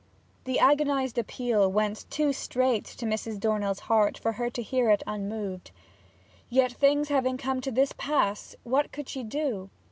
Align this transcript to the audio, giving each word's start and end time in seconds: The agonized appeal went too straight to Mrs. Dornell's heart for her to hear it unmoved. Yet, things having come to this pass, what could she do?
The 0.45 0.57
agonized 0.57 1.19
appeal 1.19 1.71
went 1.71 2.09
too 2.09 2.33
straight 2.33 2.85
to 2.85 3.05
Mrs. 3.05 3.39
Dornell's 3.39 3.81
heart 3.81 4.17
for 4.17 4.31
her 4.31 4.49
to 4.49 4.63
hear 4.63 4.89
it 4.89 5.03
unmoved. 5.05 5.69
Yet, 6.49 6.71
things 6.71 7.09
having 7.09 7.37
come 7.37 7.61
to 7.61 7.71
this 7.71 7.93
pass, 7.95 8.55
what 8.63 8.91
could 8.91 9.07
she 9.07 9.21
do? 9.23 9.69